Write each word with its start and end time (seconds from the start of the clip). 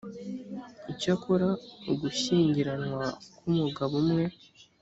icyakora 0.91 1.47
ugushyingiranwa 1.91 3.03
k’umugabo 3.41 3.93
umwe 4.01 4.23